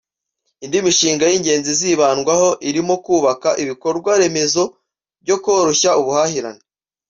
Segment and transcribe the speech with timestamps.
[0.63, 4.63] Indi mishinga y’ingenzi izibandwaho irimo kubaka ibikorwa remezo
[5.23, 6.63] byo koroshya ubuhahirane